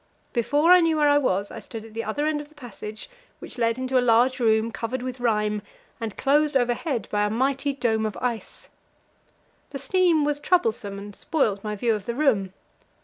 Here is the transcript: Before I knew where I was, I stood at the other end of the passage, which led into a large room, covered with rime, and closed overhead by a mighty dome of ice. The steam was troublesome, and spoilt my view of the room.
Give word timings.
Before 0.33 0.71
I 0.71 0.79
knew 0.79 0.97
where 0.97 1.07
I 1.09 1.19
was, 1.19 1.51
I 1.51 1.59
stood 1.59 1.85
at 1.85 1.93
the 1.93 2.03
other 2.03 2.25
end 2.25 2.41
of 2.41 2.49
the 2.49 2.55
passage, 2.55 3.07
which 3.37 3.59
led 3.59 3.77
into 3.77 3.99
a 3.99 4.09
large 4.09 4.39
room, 4.39 4.71
covered 4.71 5.03
with 5.03 5.19
rime, 5.19 5.61
and 5.99 6.17
closed 6.17 6.57
overhead 6.57 7.07
by 7.11 7.21
a 7.23 7.29
mighty 7.29 7.71
dome 7.73 8.07
of 8.07 8.17
ice. 8.19 8.67
The 9.69 9.77
steam 9.77 10.25
was 10.25 10.39
troublesome, 10.39 10.97
and 10.97 11.15
spoilt 11.15 11.63
my 11.63 11.75
view 11.75 11.93
of 11.93 12.05
the 12.07 12.15
room. 12.15 12.51